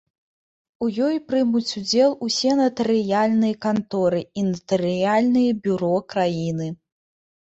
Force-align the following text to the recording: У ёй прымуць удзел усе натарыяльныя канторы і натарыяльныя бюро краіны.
У 0.85 0.87
ёй 1.07 1.17
прымуць 1.31 1.75
удзел 1.81 2.15
усе 2.27 2.55
натарыяльныя 2.61 3.59
канторы 3.69 4.21
і 4.41 4.47
натарыяльныя 4.49 5.51
бюро 5.67 5.93
краіны. 6.15 6.67